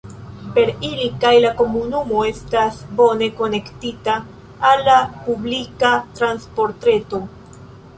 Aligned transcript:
Per 0.53 0.69
ili 0.87 1.03
kaj 1.25 1.33
la 1.43 1.51
komunumo 1.59 2.23
estas 2.31 2.81
bone 3.03 3.29
konektita 3.43 4.19
al 4.73 4.85
la 4.91 4.99
publika 5.31 5.97
transportreto. 6.21 7.27